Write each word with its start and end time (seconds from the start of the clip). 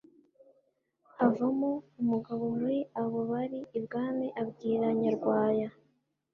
havamo 1.15 1.71
umugabo 2.01 2.43
muri 2.57 2.79
abo 3.01 3.19
bari 3.31 3.59
i 3.77 3.79
bwami 3.83 4.27
abwira 4.41 4.85
Nyarwaya 5.01 5.67